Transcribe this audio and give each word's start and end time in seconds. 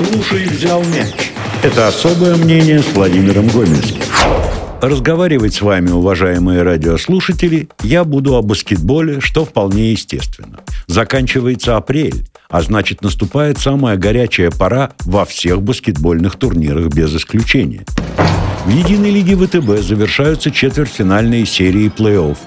Слушай, 0.00 0.46
взял 0.46 0.82
мяч. 0.84 1.32
Это 1.62 1.88
особое 1.88 2.34
мнение 2.36 2.80
с 2.80 2.86
Владимиром 2.94 3.48
Гомельским. 3.48 4.00
Разговаривать 4.80 5.52
с 5.52 5.60
вами, 5.60 5.90
уважаемые 5.90 6.62
радиослушатели, 6.62 7.68
я 7.82 8.04
буду 8.04 8.34
о 8.34 8.40
баскетболе, 8.40 9.20
что 9.20 9.44
вполне 9.44 9.92
естественно. 9.92 10.60
Заканчивается 10.86 11.76
апрель, 11.76 12.24
а 12.48 12.62
значит 12.62 13.02
наступает 13.02 13.58
самая 13.58 13.98
горячая 13.98 14.50
пора 14.50 14.92
во 15.00 15.26
всех 15.26 15.60
баскетбольных 15.60 16.36
турнирах 16.36 16.86
без 16.86 17.14
исключения. 17.14 17.84
В 18.64 18.70
единой 18.70 19.10
лиге 19.10 19.36
ВТБ 19.36 19.82
завершаются 19.86 20.50
четвертьфинальные 20.50 21.44
серии 21.44 21.92
плей-офф. 21.94 22.38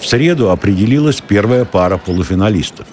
В 0.00 0.06
среду 0.06 0.50
определилась 0.50 1.20
первая 1.20 1.66
пара 1.66 1.98
полуфиналистов. 1.98 2.86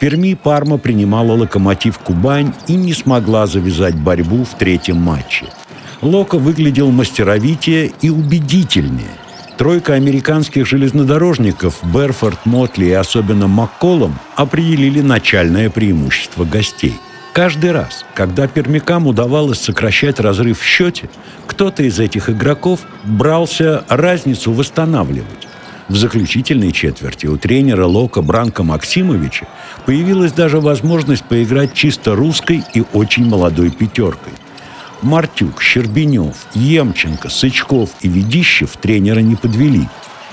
Перми 0.00 0.34
Парма 0.34 0.78
принимала 0.78 1.32
локомотив 1.32 1.98
Кубань 1.98 2.52
и 2.66 2.74
не 2.74 2.94
смогла 2.94 3.46
завязать 3.46 3.94
борьбу 3.94 4.44
в 4.44 4.58
третьем 4.58 4.96
матче– 4.96 5.46
Лока 6.02 6.38
выглядел 6.38 6.90
мастеровитее 6.90 7.92
и 8.00 8.08
убедительнее. 8.08 9.10
Тройка 9.58 9.94
американских 9.94 10.66
железнодорожников 10.66 11.80
Берфорд, 11.82 12.46
Мотли 12.46 12.86
и 12.86 12.92
особенно 12.92 13.46
Макколом 13.46 14.18
определили 14.34 15.02
начальное 15.02 15.68
преимущество 15.68 16.46
гостей. 16.46 16.94
Каждый 17.34 17.72
раз, 17.72 18.06
когда 18.14 18.48
пермякам 18.48 19.06
удавалось 19.06 19.60
сокращать 19.60 20.18
разрыв 20.20 20.60
в 20.60 20.64
счете, 20.64 21.10
кто-то 21.46 21.82
из 21.82 22.00
этих 22.00 22.30
игроков 22.30 22.80
брался 23.04 23.84
разницу 23.88 24.52
восстанавливать. 24.52 25.49
В 25.90 25.96
заключительной 25.96 26.70
четверти 26.70 27.26
у 27.26 27.36
тренера 27.36 27.84
Лока 27.84 28.22
Бранка 28.22 28.62
Максимовича 28.62 29.46
появилась 29.84 30.32
даже 30.32 30.60
возможность 30.60 31.24
поиграть 31.24 31.74
чисто 31.74 32.14
русской 32.14 32.62
и 32.72 32.84
очень 32.92 33.26
молодой 33.26 33.70
пятеркой– 33.70 34.32
Мартюк, 35.02 35.60
Щербинев, 35.60 36.36
Емченко, 36.54 37.28
Сычков 37.28 37.90
и 38.02 38.08
Ведищев 38.08 38.76
тренера 38.76 39.18
не 39.18 39.34
подвели. 39.34 39.88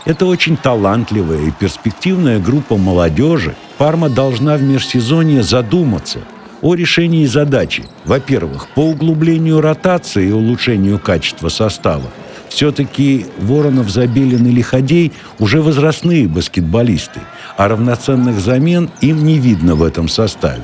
Это 0.06 0.28
очень 0.28 0.58
талантливая 0.58 1.48
и 1.48 1.52
перспективная 1.52 2.40
группа 2.40 2.78
молодежи. 2.78 3.56
Парма 3.80 4.10
должна 4.10 4.58
в 4.58 4.62
межсезонье 4.62 5.42
задуматься 5.42 6.20
о 6.62 6.76
решении 6.76 7.26
задачи. 7.26 7.86
Во-первых, 8.06 8.68
по 8.70 8.82
углублению 8.82 9.62
ротации 9.62 10.28
и 10.28 10.32
улучшению 10.32 11.00
качества 11.00 11.50
состава. 11.50 12.12
Все-таки 12.50 13.26
Воронов, 13.40 13.90
Забелин 13.90 14.46
и 14.48 14.52
Лиходей 14.52 15.14
уже 15.40 15.62
возрастные 15.62 16.28
баскетболисты, 16.28 17.22
а 17.58 17.68
равноценных 17.68 18.40
замен 18.40 18.90
им 19.02 19.26
не 19.26 19.40
видно 19.40 19.76
в 19.76 19.84
этом 19.84 20.08
составе. 20.08 20.64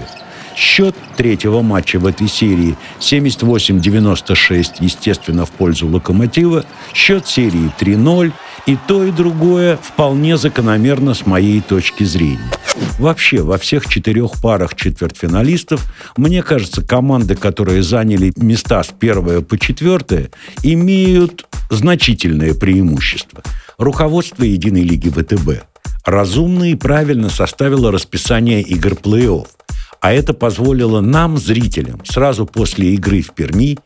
Счет 0.56 0.96
третьего 1.18 1.62
матча 1.62 1.98
в 2.00 2.06
этой 2.06 2.28
серии 2.28 2.76
78-96, 3.00 4.76
естественно, 4.80 5.46
в 5.46 5.52
пользу 5.52 5.88
«Локомотива». 5.88 6.66
Счет 6.94 7.28
серии 7.28 7.72
3-0. 7.80 8.32
И 8.66 8.78
то, 8.88 9.04
и 9.04 9.12
другое 9.12 9.78
вполне 9.78 10.38
закономерно 10.38 11.14
с 11.14 11.26
моей 11.26 11.60
точки 11.60 12.04
зрения. 12.04 12.52
Вообще, 12.98 13.42
во 13.42 13.58
всех 13.58 13.88
четырех 13.88 14.42
парах 14.42 14.76
четвертьфиналистов, 14.76 15.86
мне 16.16 16.42
кажется, 16.44 16.82
команды, 16.82 17.36
которые 17.36 17.84
заняли 17.84 18.32
места 18.38 18.82
с 18.84 18.88
первое 18.88 19.42
по 19.42 19.58
четвертое, 19.58 20.30
имеют 20.62 21.46
значительное 21.70 22.54
преимущество. 22.54 23.44
Руководство 23.78 24.44
Единой 24.44 24.84
лиги 24.84 25.10
ВТБ 25.10 25.66
разумно 26.06 26.72
и 26.72 26.76
правильно 26.76 27.30
составило 27.30 27.92
расписание 27.92 28.62
игр 28.62 28.94
плей-офф– 28.94 29.48
а 30.04 30.12
это 30.12 30.34
позволило 30.34 31.00
нам, 31.00 31.38
зрителям, 31.38 32.02
сразу 32.04 32.46
после 32.46 32.94
игры 32.96 33.22
в 33.22 33.32
Перми, 33.34 33.80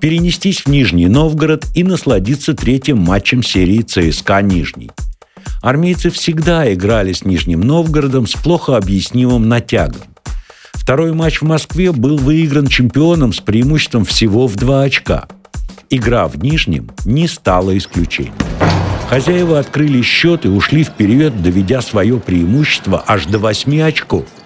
перенестись 0.00 0.60
в 0.60 0.66
Нижний 0.66 1.06
Новгород 1.06 1.64
и 1.74 1.82
насладиться 1.82 2.52
третьим 2.52 2.98
матчем 2.98 3.42
серии 3.42 3.80
ЦСКА 3.80 4.42
«Нижний». 4.42 4.90
Армейцы 5.62 6.10
всегда 6.10 6.70
играли 6.70 7.14
с 7.14 7.24
Нижним 7.24 7.62
Новгородом 7.62 8.26
с 8.26 8.34
плохо 8.34 8.76
объяснимым 8.76 9.48
натягом. 9.48 10.02
Второй 10.74 11.14
матч 11.14 11.40
в 11.40 11.46
Москве 11.46 11.90
был 11.90 12.18
выигран 12.18 12.66
чемпионом 12.66 13.32
с 13.32 13.40
преимуществом 13.40 14.04
всего 14.04 14.48
в 14.48 14.56
два 14.56 14.82
очка. 14.82 15.26
Игра 15.88 16.28
в 16.28 16.36
Нижнем 16.36 16.90
не 17.06 17.26
стала 17.26 17.78
исключением. 17.78 18.34
Хозяева 19.08 19.58
открыли 19.58 20.02
счет 20.02 20.44
и 20.44 20.48
ушли 20.48 20.84
вперед, 20.84 21.42
доведя 21.42 21.80
свое 21.80 22.20
преимущество 22.20 23.02
аж 23.06 23.24
до 23.24 23.38
8 23.38 23.80
очков– 23.80 24.26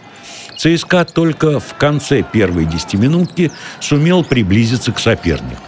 ЦСКА 0.56 1.04
только 1.04 1.60
в 1.60 1.74
конце 1.74 2.22
первой 2.22 2.64
десятиминутки 2.64 3.52
сумел 3.80 4.24
приблизиться 4.24 4.92
к 4.92 4.98
сопернику. 4.98 5.62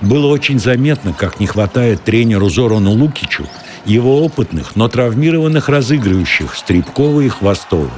Было 0.00 0.28
очень 0.28 0.58
заметно, 0.58 1.12
как 1.12 1.40
не 1.40 1.46
хватает 1.46 2.04
тренеру 2.04 2.48
Зорану 2.48 2.92
Лукичу 2.92 3.46
его 3.84 4.24
опытных, 4.24 4.76
но 4.76 4.88
травмированных 4.88 5.68
разыгрывающих 5.68 6.54
Стребкова 6.54 7.22
и 7.22 7.28
Хвостова. 7.28 7.90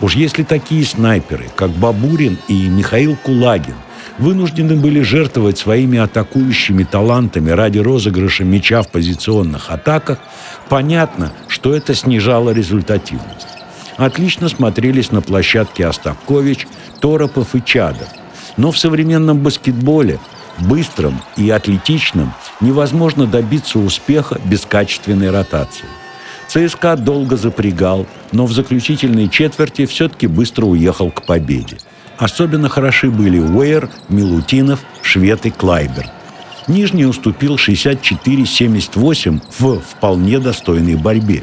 Уж 0.00 0.16
если 0.16 0.42
такие 0.42 0.84
снайперы, 0.84 1.46
как 1.54 1.70
Бабурин 1.70 2.38
и 2.48 2.68
Михаил 2.68 3.16
Кулагин, 3.16 3.76
вынуждены 4.18 4.76
были 4.76 5.00
жертвовать 5.00 5.58
своими 5.58 5.98
атакующими 5.98 6.84
талантами 6.84 7.50
ради 7.50 7.78
розыгрыша 7.78 8.44
мяча 8.44 8.82
в 8.82 8.88
позиционных 8.88 9.70
атаках, 9.70 10.18
понятно, 10.68 11.32
что 11.48 11.74
это 11.74 11.94
снижало 11.94 12.50
результативность 12.50 13.53
отлично 13.96 14.48
смотрелись 14.48 15.12
на 15.12 15.20
площадке 15.20 15.86
Остапкович, 15.86 16.66
Торопов 17.00 17.54
и 17.54 17.62
Чадов. 17.64 18.08
Но 18.56 18.70
в 18.70 18.78
современном 18.78 19.38
баскетболе, 19.38 20.18
быстром 20.60 21.20
и 21.36 21.50
атлетичном, 21.50 22.32
невозможно 22.60 23.26
добиться 23.26 23.78
успеха 23.78 24.40
без 24.44 24.62
качественной 24.62 25.30
ротации. 25.30 25.86
ЦСКА 26.48 26.96
долго 26.96 27.36
запрягал, 27.36 28.06
но 28.32 28.46
в 28.46 28.52
заключительной 28.52 29.28
четверти 29.28 29.86
все-таки 29.86 30.26
быстро 30.26 30.66
уехал 30.66 31.10
к 31.10 31.24
победе. 31.26 31.78
Особенно 32.18 32.68
хороши 32.68 33.10
были 33.10 33.40
Уэйр, 33.40 33.88
Милутинов, 34.08 34.80
Швед 35.02 35.46
и 35.46 35.50
Клайберт. 35.50 36.10
Нижний 36.68 37.06
уступил 37.06 37.56
64-78 37.56 39.40
в 39.58 39.80
вполне 39.80 40.38
достойной 40.38 40.94
борьбе. 40.94 41.42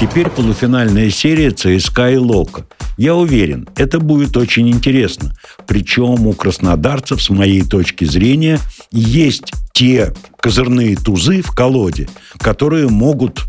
Теперь 0.00 0.30
полуфинальная 0.30 1.10
серия 1.10 1.50
ЦСКА 1.50 2.10
и 2.10 2.16
Лока. 2.16 2.66
Я 2.96 3.16
уверен, 3.16 3.68
это 3.74 3.98
будет 3.98 4.36
очень 4.36 4.68
интересно. 4.70 5.34
Причем 5.66 6.24
у 6.28 6.34
краснодарцев, 6.34 7.20
с 7.20 7.30
моей 7.30 7.62
точки 7.62 8.04
зрения, 8.04 8.60
есть 8.92 9.52
те 9.72 10.14
козырные 10.38 10.96
тузы 10.96 11.42
в 11.42 11.50
колоде, 11.50 12.08
которые 12.38 12.88
могут 12.88 13.44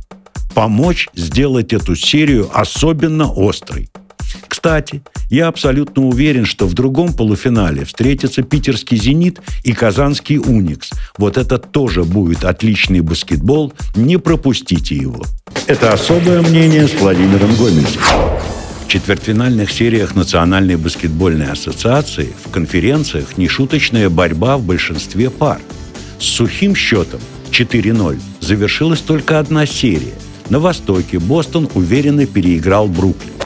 помочь 0.56 1.08
сделать 1.14 1.72
эту 1.72 1.96
серию 1.96 2.50
особенно 2.52 3.32
острой. 3.32 3.92
Кстати, 4.48 5.02
я 5.30 5.48
абсолютно 5.48 6.06
уверен, 6.06 6.46
что 6.46 6.68
в 6.68 6.74
другом 6.74 7.14
полуфинале 7.14 7.86
встретятся 7.86 8.42
питерский 8.42 8.98
«Зенит» 8.98 9.40
и 9.64 9.74
казанский 9.74 10.38
«Уникс». 10.38 10.92
Вот 11.18 11.38
это 11.38 11.58
тоже 11.58 12.04
будет 12.04 12.44
отличный 12.44 13.02
баскетбол, 13.02 13.74
не 13.96 14.18
пропустите 14.18 14.96
его. 14.96 15.24
Это 15.68 15.94
особое 15.94 16.42
мнение 16.42 16.88
с 16.88 16.94
Владимиром 16.94 17.56
Гомельским. 17.56 18.02
В 18.86 18.88
четвертьфинальных 18.92 19.72
сериях 19.72 20.16
Национальной 20.16 20.76
баскетбольной 20.76 21.52
ассоциации 21.52 22.34
в 22.44 22.50
конференциях 22.50 23.38
нешуточная 23.38 24.10
борьба 24.10 24.58
в 24.58 24.64
большинстве 24.64 25.30
пар. 25.30 25.60
С 26.20 26.26
сухим 26.26 26.76
счетом 26.76 27.20
4-0 27.52 28.20
завершилась 28.42 29.02
только 29.02 29.40
одна 29.40 29.66
серия. 29.66 30.14
На 30.50 30.60
Востоке 30.60 31.20
Бостон 31.20 31.70
уверенно 31.76 32.26
переиграл 32.26 32.88
Бруклин. 32.88 33.39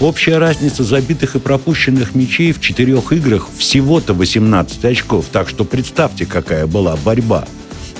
Общая 0.00 0.38
разница 0.38 0.82
забитых 0.82 1.36
и 1.36 1.38
пропущенных 1.38 2.14
мячей 2.14 2.52
в 2.52 2.60
четырех 2.60 3.12
играх 3.12 3.48
всего-то 3.54 4.14
18 4.14 4.82
очков, 4.86 5.26
так 5.30 5.46
что 5.46 5.66
представьте, 5.66 6.24
какая 6.24 6.66
была 6.66 6.96
борьба. 6.96 7.44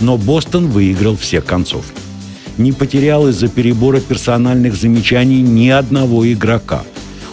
Но 0.01 0.17
Бостон 0.17 0.69
выиграл 0.69 1.19
все 1.19 1.43
концовки. 1.43 2.01
Не 2.57 2.73
потерял 2.73 3.29
из-за 3.29 3.49
перебора 3.49 4.01
персональных 4.01 4.77
замечаний 4.77 5.43
ни 5.43 5.69
одного 5.69 6.31
игрока. 6.31 6.85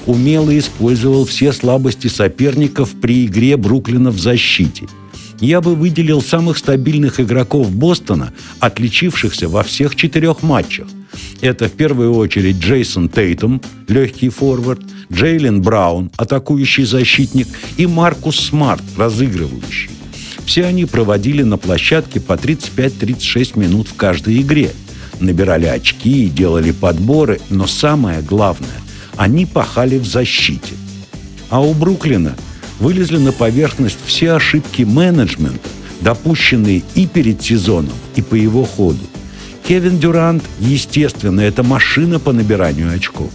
Умело 0.06 0.58
использовал 0.58 1.26
все 1.26 1.54
слабости 1.54 2.08
соперников 2.08 2.92
при 3.00 3.26
игре 3.26 3.56
Бруклина 3.56 4.12
в 4.12 4.20
защите. 4.20 4.88
Я 5.40 5.62
бы 5.62 5.76
выделил 5.76 6.22
самых 6.22 6.58
стабильных 6.58 7.20
игроков 7.20 7.72
Бостона, 7.72 8.34
отличившихся 8.60 9.48
во 9.48 9.64
всех 9.64 9.96
четырех 9.96 10.42
матчах. 10.42 10.88
Это 11.42 11.68
в 11.68 11.74
первую 11.74 12.16
очередь 12.16 12.58
Джейсон 12.58 13.08
Тейтум, 13.08 13.62
легкий 13.88 14.30
форвард, 14.30 14.82
Джейлен 15.12 15.62
Браун, 15.62 16.12
атакующий 16.18 16.86
защитник, 16.86 17.48
и 17.78 17.86
Маркус 17.86 18.40
Смарт, 18.40 18.84
разыгрывающий. 18.98 19.92
Все 20.46 20.66
они 20.66 20.86
проводили 20.86 21.44
на 21.44 21.58
площадке 21.58 22.20
по 22.20 22.34
35-36 22.34 23.60
минут 23.60 23.90
в 23.90 23.96
каждой 23.96 24.42
игре. 24.42 24.72
Набирали 25.20 25.66
очки 25.66 26.26
и 26.26 26.30
делали 26.30 26.72
подборы, 26.72 27.40
но 27.50 27.68
самое 27.68 28.22
главное, 28.22 28.70
они 29.16 29.46
пахали 29.46 29.98
в 29.98 30.06
защите. 30.06 30.74
А 31.50 31.62
у 31.62 31.74
Бруклина 31.74 32.36
вылезли 32.80 33.18
на 33.18 33.32
поверхность 33.32 33.98
все 34.06 34.34
ошибки 34.34 34.84
менеджмента, 34.84 35.70
допущенные 36.02 36.84
и 36.96 37.08
перед 37.08 37.42
сезоном, 37.42 37.94
и 38.16 38.22
по 38.22 38.36
его 38.36 38.66
ходу. 38.66 39.04
Кевин 39.68 40.00
Дюрант, 40.00 40.44
естественно, 40.60 41.42
это 41.42 41.64
машина 41.64 42.20
по 42.20 42.32
набиранию 42.32 42.94
очков. 42.94 43.30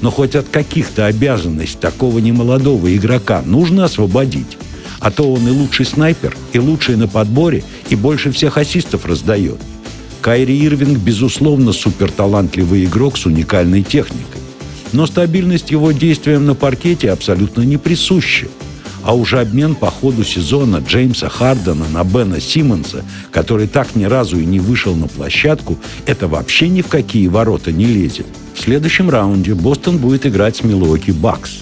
Но 0.00 0.10
хоть 0.10 0.36
от 0.36 0.48
каких-то 0.48 1.06
обязанностей 1.06 1.78
такого 1.80 2.18
немолодого 2.18 2.94
игрока 2.94 3.42
нужно 3.44 3.84
освободить. 3.84 4.58
А 5.00 5.10
то 5.10 5.32
он 5.32 5.46
и 5.48 5.50
лучший 5.50 5.86
снайпер, 5.86 6.36
и 6.52 6.58
лучший 6.58 6.96
на 6.96 7.08
подборе, 7.08 7.64
и 7.88 7.96
больше 7.96 8.30
всех 8.32 8.58
ассистов 8.58 9.06
раздает. 9.06 9.58
Кайри 10.20 10.62
Ирвинг, 10.64 10.98
безусловно, 10.98 11.72
суперталантливый 11.72 12.84
игрок 12.84 13.16
с 13.16 13.26
уникальной 13.26 13.82
техникой. 13.82 14.42
Но 14.92 15.06
стабильность 15.06 15.70
его 15.70 15.92
действиям 15.92 16.46
на 16.46 16.54
паркете 16.54 17.10
абсолютно 17.10 17.62
не 17.62 17.76
присуща. 17.76 18.48
А 19.02 19.14
уже 19.14 19.40
обмен 19.40 19.74
по 19.74 19.90
ходу 19.90 20.24
сезона 20.24 20.78
Джеймса 20.78 21.28
Хардена 21.28 21.86
на 21.88 22.04
Бена 22.04 22.40
Симмонса, 22.40 23.04
который 23.30 23.66
так 23.66 23.94
ни 23.94 24.04
разу 24.04 24.38
и 24.38 24.44
не 24.44 24.60
вышел 24.60 24.94
на 24.94 25.08
площадку, 25.08 25.78
это 26.06 26.28
вообще 26.28 26.68
ни 26.68 26.82
в 26.82 26.88
какие 26.88 27.26
ворота 27.28 27.72
не 27.72 27.86
лезет. 27.86 28.26
В 28.54 28.60
следующем 28.60 29.08
раунде 29.08 29.54
Бостон 29.54 29.98
будет 29.98 30.26
играть 30.26 30.56
с 30.56 30.64
Милуоки 30.64 31.10
Бакс. 31.10 31.58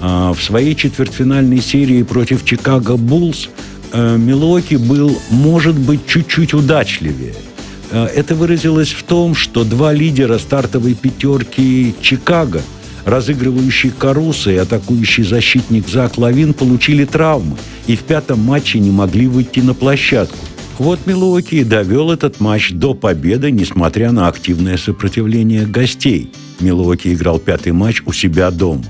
А 0.00 0.32
в 0.32 0.42
своей 0.42 0.74
четвертьфинальной 0.74 1.60
серии 1.60 2.02
против 2.02 2.44
Чикаго 2.44 2.96
Буллс 2.96 3.50
э, 3.92 4.16
Милуоки 4.16 4.74
был, 4.74 5.16
может 5.30 5.78
быть, 5.78 6.06
чуть-чуть 6.06 6.54
удачливее– 6.54 7.34
Э, 7.92 8.06
это 8.06 8.34
выразилось 8.34 8.92
в 8.92 9.02
том, 9.04 9.34
что 9.34 9.64
два 9.64 9.92
лидера 9.92 10.38
стартовой 10.38 10.94
пятерки 10.94 11.94
Чикаго, 12.00 12.62
разыгрывающий 13.04 13.90
Каруса 13.90 14.50
и 14.50 14.56
атакующий 14.56 15.24
защитник 15.24 15.88
Зак 15.88 16.18
Лавин, 16.18 16.54
получили 16.54 17.04
травмы 17.04 17.56
и 17.86 17.96
в 17.96 18.00
пятом 18.00 18.40
матче 18.40 18.78
не 18.78 18.90
могли 18.90 19.26
выйти 19.26 19.60
на 19.60 19.74
площадку. 19.74 20.36
Вот 20.78 21.06
Милуоки 21.06 21.62
довел 21.64 22.10
этот 22.10 22.40
матч 22.40 22.70
до 22.72 22.94
победы, 22.94 23.50
несмотря 23.50 24.10
на 24.10 24.28
активное 24.28 24.76
сопротивление 24.76 25.66
гостей. 25.66 26.32
Милуоки 26.60 27.12
играл 27.12 27.38
пятый 27.38 27.72
матч 27.72 28.02
у 28.06 28.12
себя 28.12 28.50
дома. 28.50 28.84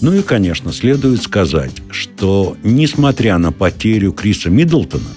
Ну 0.00 0.12
и, 0.12 0.22
конечно, 0.22 0.72
следует 0.72 1.22
сказать, 1.22 1.72
что, 1.90 2.56
несмотря 2.64 3.38
на 3.38 3.52
потерю 3.52 4.12
Криса 4.12 4.50
Миддлтона, 4.50 5.08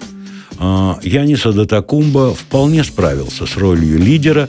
а, 0.58 1.00
Янис 1.04 1.46
Адатакумба 1.46 2.34
вполне 2.34 2.84
справился 2.84 3.46
с 3.46 3.58
ролью 3.58 4.00
лидера, 4.00 4.48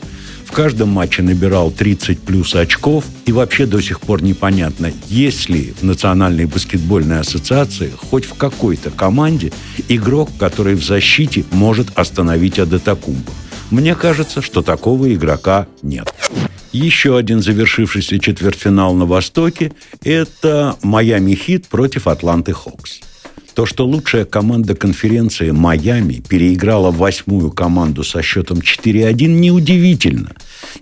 каждом 0.57 0.89
матче 0.89 1.21
набирал 1.21 1.71
30 1.71 2.19
плюс 2.21 2.55
очков, 2.55 3.05
и 3.27 3.33
вообще 3.33 3.67
до 3.67 3.83
сих 3.83 4.01
пор 4.01 4.23
непонятно, 4.23 4.91
есть 5.07 5.51
ли 5.51 5.75
в 5.79 5.83
Национальной 5.83 6.47
баскетбольной 6.47 7.21
ассоциации 7.21 7.93
хоть 7.95 8.25
в 8.25 8.33
какой-то 8.33 8.91
команде 8.91 9.53
игрок, 9.91 10.31
который 10.39 10.75
в 10.75 10.83
защите 10.83 11.45
может 11.51 11.89
остановить 11.99 12.59
Адатакумба. 12.59 13.33
Мне 13.71 13.95
кажется, 13.95 14.41
что 14.41 14.63
такого 14.63 15.13
игрока 15.13 15.67
нет. 15.83 16.15
Еще 16.73 17.19
один 17.19 17.43
завершившийся 17.43 18.19
четвертьфинал 18.19 18.95
на 18.95 19.05
Востоке– 19.05 19.73
это 20.05 20.77
Майами 20.83 21.35
Хит 21.35 21.67
против 21.67 22.07
Атланты 22.07 22.55
Хокс. 22.55 23.01
То, 23.57 23.65
что 23.65 23.87
лучшая 23.87 24.27
команда 24.27 24.75
конференции 24.75 25.51
Майами 25.51 26.23
переиграла 26.27 26.91
восьмую 26.91 27.51
команду 27.51 28.05
со 28.05 28.21
счетом 28.21 28.59
4-1, 28.59 29.29
неудивительно. 29.29 30.33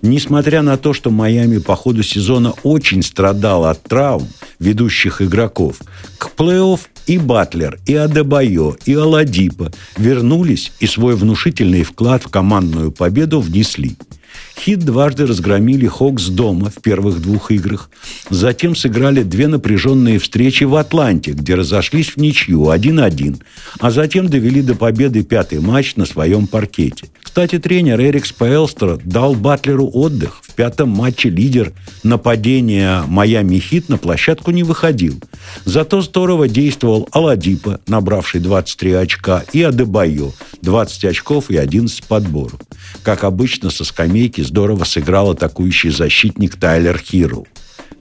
Несмотря 0.02 0.62
на 0.62 0.76
то, 0.76 0.92
что 0.92 1.10
Майами 1.10 1.58
по 1.58 1.76
ходу 1.76 2.02
сезона 2.02 2.52
очень 2.62 3.02
страдал 3.02 3.64
от 3.66 3.82
травм 3.82 4.28
ведущих 4.58 5.22
игроков, 5.22 5.76
к 6.18 6.30
плей-офф 6.36 6.80
и 7.06 7.18
Батлер, 7.18 7.78
и 7.86 7.94
Адебайо, 7.94 8.76
и 8.86 8.94
Аладипа 8.94 9.72
вернулись 9.96 10.72
и 10.80 10.86
свой 10.86 11.16
внушительный 11.16 11.82
вклад 11.82 12.24
в 12.24 12.28
командную 12.28 12.92
победу 12.92 13.40
внесли– 13.40 13.96
Хит 14.56 14.80
дважды 14.80 15.26
разгромили 15.26 15.86
Хокс 15.86 16.28
дома 16.28 16.70
в 16.70 16.80
первых 16.80 17.20
двух 17.20 17.50
играх. 17.50 17.90
Затем 18.30 18.76
сыграли 18.76 19.22
две 19.22 19.48
напряженные 19.48 20.18
встречи 20.18 20.64
в 20.64 20.76
Атланте, 20.76 21.32
где 21.32 21.54
разошлись 21.54 22.10
в 22.10 22.16
ничью 22.16 22.72
1-1, 22.72 23.42
а 23.80 23.90
затем 23.90 24.28
довели 24.28 24.62
до 24.62 24.74
победы 24.74 25.22
пятый 25.22 25.60
матч 25.60 25.96
на 25.96 26.06
своем 26.06 26.46
паркете. 26.46 27.08
Кстати, 27.22 27.58
тренер 27.58 28.00
Эрик 28.00 28.26
Спаэлстер 28.26 29.00
дал 29.04 29.34
Батлеру 29.34 29.90
отдых. 29.92 30.43
В 30.54 30.56
пятом 30.56 30.90
матче 30.90 31.30
лидер 31.30 31.72
нападения 32.04 33.02
Майами 33.08 33.58
Хит 33.58 33.88
на 33.88 33.98
площадку 33.98 34.52
не 34.52 34.62
выходил. 34.62 35.20
Зато 35.64 36.00
здорово 36.00 36.46
действовал 36.46 37.08
Аладипа, 37.10 37.80
набравший 37.88 38.40
23 38.40 38.92
очка, 38.92 39.42
и 39.52 39.62
Адебайо, 39.62 40.30
20 40.62 41.06
очков 41.06 41.50
и 41.50 41.56
11 41.56 42.04
подборов. 42.04 42.60
Как 43.02 43.24
обычно, 43.24 43.70
со 43.70 43.82
скамейки 43.82 44.42
здорово 44.42 44.84
сыграл 44.84 45.30
атакующий 45.30 45.90
защитник 45.90 46.54
Тайлер 46.54 46.98
Хиру. 46.98 47.48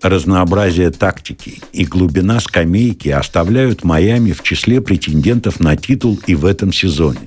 Разнообразие 0.03 0.91
тактики 0.91 1.59
и 1.71 1.85
глубина 1.85 2.39
скамейки 2.39 3.09
оставляют 3.09 3.83
Майами 3.83 4.31
в 4.31 4.43
числе 4.43 4.79
претендентов 4.79 5.59
на 5.59 5.75
титул 5.75 6.19
и 6.27 6.35
в 6.35 6.45
этом 6.45 6.71
сезоне. 6.71 7.21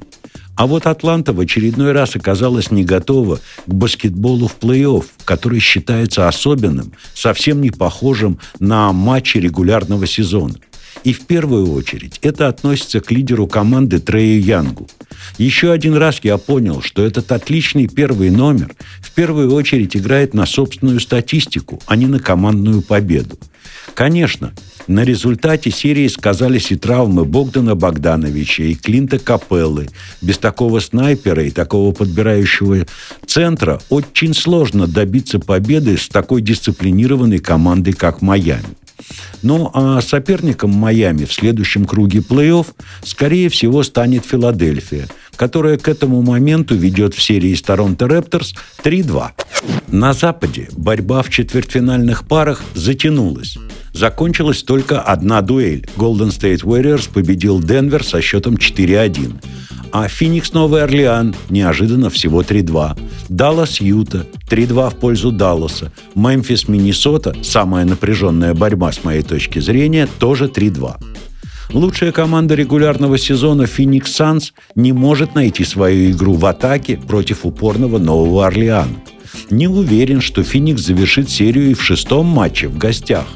А 0.56 0.66
вот 0.66 0.86
Атланта 0.86 1.34
в 1.34 1.40
очередной 1.40 1.92
раз 1.92 2.16
оказалась 2.16 2.70
не 2.70 2.82
готова 2.82 3.40
к 3.66 3.72
баскетболу 3.72 4.48
в 4.48 4.56
плей-офф, 4.58 5.04
который 5.24 5.60
считается 5.60 6.28
особенным, 6.28 6.92
совсем 7.14 7.60
не 7.60 7.70
похожим 7.70 8.38
на 8.58 8.90
матчи 8.92 9.36
регулярного 9.36 10.06
сезона. 10.06 10.54
И 11.04 11.12
в 11.12 11.26
первую 11.26 11.72
очередь 11.72 12.18
это 12.22 12.48
относится 12.48 13.00
к 13.00 13.10
лидеру 13.10 13.46
команды 13.46 14.00
Трею 14.00 14.42
Янгу. 14.42 14.88
Еще 15.38 15.72
один 15.72 15.94
раз 15.94 16.20
я 16.22 16.38
понял, 16.38 16.82
что 16.82 17.04
этот 17.04 17.32
отличный 17.32 17.88
первый 17.88 18.30
номер 18.30 18.74
в 19.00 19.12
первую 19.12 19.52
очередь 19.52 19.96
играет 19.96 20.34
на 20.34 20.46
собственную 20.46 21.00
статистику, 21.00 21.80
а 21.86 21.96
не 21.96 22.06
на 22.06 22.18
командную 22.18 22.82
победу. 22.82 23.38
Конечно, 23.94 24.52
на 24.86 25.04
результате 25.04 25.70
серии 25.70 26.06
сказались 26.06 26.70
и 26.70 26.76
травмы 26.76 27.24
Богдана 27.24 27.74
Богдановича 27.74 28.64
и 28.64 28.74
Клинта 28.74 29.18
Капеллы. 29.18 29.88
Без 30.22 30.38
такого 30.38 30.80
снайпера 30.80 31.44
и 31.44 31.50
такого 31.50 31.92
подбирающего 31.92 32.86
центра 33.26 33.80
очень 33.88 34.34
сложно 34.34 34.86
добиться 34.86 35.38
победы 35.40 35.96
с 35.96 36.08
такой 36.08 36.40
дисциплинированной 36.40 37.38
командой, 37.38 37.92
как 37.92 38.22
Майами. 38.22 38.76
Ну 39.42 39.70
а 39.74 40.00
соперником 40.00 40.70
Майами 40.70 41.24
в 41.24 41.32
следующем 41.32 41.84
круге 41.84 42.20
плей-офф, 42.20 42.66
скорее 43.02 43.48
всего, 43.48 43.82
станет 43.82 44.24
Филадельфия, 44.24 45.08
которая 45.36 45.78
к 45.78 45.88
этому 45.88 46.22
моменту 46.22 46.74
ведет 46.74 47.14
в 47.14 47.22
серии 47.22 47.54
с 47.54 47.62
Торонто 47.62 48.06
Репторс 48.06 48.54
3-2. 48.82 49.30
На 49.88 50.12
Западе 50.12 50.68
борьба 50.76 51.22
в 51.22 51.30
четвертьфинальных 51.30 52.26
парах 52.26 52.62
затянулась. 52.74 53.58
Закончилась 53.92 54.62
только 54.62 55.00
одна 55.00 55.40
дуэль. 55.40 55.86
Golden 55.96 56.28
State 56.28 56.62
Warriors 56.62 57.08
победил 57.12 57.62
Денвер 57.62 58.04
со 58.04 58.20
счетом 58.20 58.54
4-1 58.54 59.40
а 59.92 60.08
Феникс 60.08 60.52
Новый 60.52 60.82
Орлеан 60.82 61.34
неожиданно 61.48 62.10
всего 62.10 62.42
3-2. 62.42 62.98
Даллас 63.28 63.80
Юта 63.80 64.26
3-2 64.48 64.90
в 64.90 64.96
пользу 64.96 65.32
Далласа. 65.32 65.92
Мемфис 66.14 66.68
Миннесота, 66.68 67.34
самая 67.42 67.84
напряженная 67.84 68.54
борьба 68.54 68.92
с 68.92 69.04
моей 69.04 69.22
точки 69.22 69.58
зрения, 69.58 70.08
тоже 70.18 70.46
3-2. 70.46 70.96
Лучшая 71.72 72.12
команда 72.12 72.54
регулярного 72.54 73.18
сезона 73.18 73.66
Феникс 73.66 74.12
Санс 74.12 74.52
не 74.74 74.92
может 74.92 75.34
найти 75.34 75.64
свою 75.64 76.12
игру 76.12 76.34
в 76.34 76.46
атаке 76.46 76.96
против 76.96 77.44
упорного 77.44 77.98
Нового 77.98 78.46
Орлеана. 78.46 78.96
Не 79.50 79.68
уверен, 79.68 80.20
что 80.20 80.42
Феникс 80.42 80.82
завершит 80.82 81.28
серию 81.28 81.70
и 81.70 81.74
в 81.74 81.82
шестом 81.82 82.26
матче 82.26 82.68
в 82.68 82.78
гостях. 82.78 83.26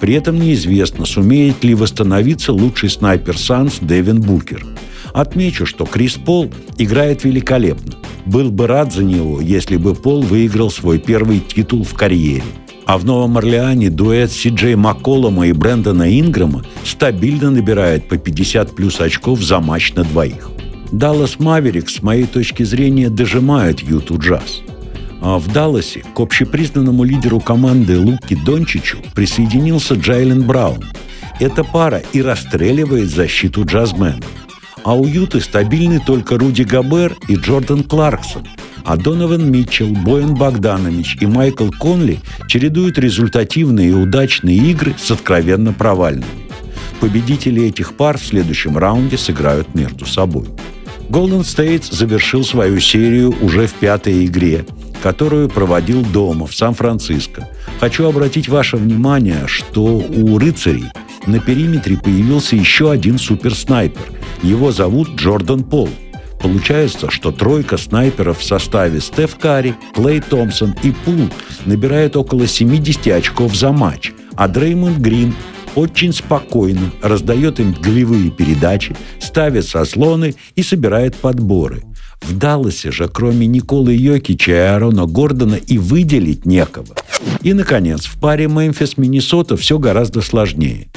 При 0.00 0.14
этом 0.14 0.38
неизвестно, 0.38 1.04
сумеет 1.04 1.62
ли 1.64 1.74
восстановиться 1.74 2.52
лучший 2.52 2.90
снайпер 2.90 3.36
Санс 3.36 3.78
Дэвин 3.80 4.20
Букер– 4.20 4.64
Отмечу, 5.12 5.66
что 5.66 5.84
Крис 5.84 6.14
Пол 6.14 6.50
играет 6.78 7.24
великолепно. 7.24 7.94
Был 8.26 8.50
бы 8.50 8.66
рад 8.66 8.92
за 8.92 9.04
него, 9.04 9.40
если 9.40 9.76
бы 9.76 9.94
Пол 9.94 10.22
выиграл 10.22 10.70
свой 10.70 10.98
первый 10.98 11.40
титул 11.40 11.84
в 11.84 11.94
карьере. 11.94 12.44
А 12.86 12.98
в 12.98 13.04
Новом 13.04 13.38
Орлеане 13.38 13.90
дуэт 13.90 14.32
Си 14.32 14.50
Джей 14.50 14.74
Макколома 14.74 15.46
и 15.46 15.52
Брэндона 15.52 16.18
Инграма 16.18 16.64
стабильно 16.84 17.50
набирает 17.50 18.08
по 18.08 18.16
50 18.16 18.74
плюс 18.74 19.00
очков 19.00 19.40
за 19.40 19.60
матч 19.60 19.94
на 19.94 20.04
двоих. 20.04 20.50
Даллас 20.90 21.38
Маверикс, 21.38 21.96
с 21.96 22.02
моей 22.02 22.26
точки 22.26 22.64
зрения, 22.64 23.08
дожимают 23.08 23.80
Юту 23.80 24.18
Джаз. 24.18 24.62
А 25.22 25.38
в 25.38 25.52
Далласе 25.52 26.04
к 26.14 26.20
общепризнанному 26.20 27.04
лидеру 27.04 27.40
команды 27.40 27.98
Луки 27.98 28.36
Дончичу 28.44 28.98
присоединился 29.14 29.94
Джайлен 29.94 30.42
Браун. 30.42 30.84
Эта 31.38 31.64
пара 31.64 32.02
и 32.12 32.20
расстреливает 32.20 33.08
защиту 33.08 33.64
джазменов. 33.64 34.41
А 34.84 34.94
у 34.94 35.06
Юты 35.06 35.40
стабильны 35.40 36.00
только 36.04 36.38
Руди 36.38 36.62
Габер 36.62 37.16
и 37.28 37.36
Джордан 37.36 37.84
Кларксон. 37.84 38.46
А 38.84 38.96
Донован 38.96 39.50
Митчелл, 39.50 39.88
Боэн 39.88 40.34
Богданович 40.34 41.18
и 41.20 41.26
Майкл 41.26 41.68
Конли 41.78 42.18
чередуют 42.48 42.98
результативные 42.98 43.90
и 43.90 43.92
удачные 43.92 44.56
игры 44.56 44.94
с 44.98 45.10
откровенно 45.10 45.72
провальными. 45.72 46.26
победители 47.00 47.64
этих 47.64 47.94
пар 47.94 48.16
в 48.16 48.24
следующем 48.24 48.78
раунде 48.78 49.18
сыграют 49.18 49.74
между 49.74 50.06
собой. 50.06 50.46
Golden 51.12 51.42
State 51.42 51.94
завершил 51.94 52.42
свою 52.42 52.80
серию 52.80 53.34
уже 53.42 53.66
в 53.66 53.74
пятой 53.74 54.24
игре, 54.24 54.64
которую 55.02 55.50
проводил 55.50 56.02
дома 56.02 56.46
в 56.46 56.54
Сан-Франциско. 56.54 57.50
Хочу 57.80 58.06
обратить 58.06 58.48
ваше 58.48 58.78
внимание, 58.78 59.46
что 59.46 59.82
у 59.84 60.38
рыцарей 60.38 60.86
на 61.26 61.38
периметре 61.38 61.98
появился 61.98 62.56
еще 62.56 62.90
один 62.90 63.18
суперснайпер. 63.18 64.10
Его 64.42 64.72
зовут 64.72 65.10
Джордан 65.16 65.64
Пол. 65.64 65.90
Получается, 66.40 67.10
что 67.10 67.30
тройка 67.30 67.76
снайперов 67.76 68.38
в 68.38 68.44
составе 68.44 69.02
Стеф 69.02 69.36
Карри, 69.36 69.76
Клей 69.94 70.22
Томпсон 70.22 70.74
и 70.82 70.92
Пул 70.92 71.28
набирает 71.66 72.16
около 72.16 72.46
70 72.46 73.08
очков 73.08 73.54
за 73.54 73.70
матч, 73.70 74.14
а 74.34 74.48
Дреймонд 74.48 74.96
Грин 74.96 75.34
очень 75.74 76.12
спокойно 76.12 76.92
раздает 77.02 77.60
им 77.60 77.72
голевые 77.72 78.30
передачи, 78.30 78.96
ставит 79.20 79.66
сослоны 79.66 80.34
и 80.54 80.62
собирает 80.62 81.16
подборы. 81.16 81.82
В 82.20 82.36
Далласе 82.36 82.92
же, 82.92 83.08
кроме 83.08 83.46
Николы 83.46 83.94
Йокича 83.94 84.52
и 84.52 84.54
Аарона 84.54 85.06
Гордона, 85.06 85.56
и 85.56 85.78
выделить 85.78 86.46
некого. 86.46 86.94
И, 87.42 87.52
наконец, 87.52 88.06
в 88.06 88.18
паре 88.20 88.46
Мемфис-Миннесота 88.46 89.56
все 89.56 89.78
гораздо 89.78 90.20
сложнее. 90.20 90.88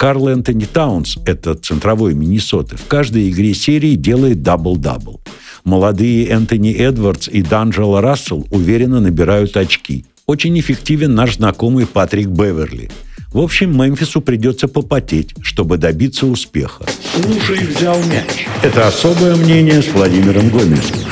Карл 0.00 0.28
Энтони 0.28 0.64
Таунс, 0.64 1.18
это 1.26 1.54
центровой 1.54 2.14
Миннесоты, 2.14 2.76
в 2.78 2.86
каждой 2.86 3.28
игре 3.28 3.52
серии 3.52 3.96
делает 3.96 4.40
дабл-дабл. 4.40 5.20
Молодые 5.64 6.26
Энтони 6.28 6.72
Эдвардс 6.72 7.28
и 7.28 7.42
Д'Анджело 7.42 8.00
Рассел 8.00 8.46
уверенно 8.50 9.00
набирают 9.00 9.58
очки. 9.58 10.06
Очень 10.26 10.58
эффективен 10.58 11.14
наш 11.14 11.36
знакомый 11.36 11.86
Патрик 11.86 12.28
Беверли– 12.28 12.90
в 13.32 13.38
общем, 13.38 13.80
Мемфису 13.80 14.20
придется 14.20 14.66
попотеть, 14.66 15.34
чтобы 15.40 15.76
добиться 15.76 16.26
успеха. 16.26 16.84
Слушай, 17.14 17.64
взял 17.64 17.96
мяч. 18.06 18.48
Это 18.60 18.88
особое 18.88 19.36
мнение 19.36 19.82
с 19.82 19.88
Владимиром 19.88 20.50
Гомельским. 20.50 21.09